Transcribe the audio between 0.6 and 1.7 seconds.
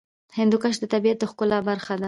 د طبیعت د ښکلا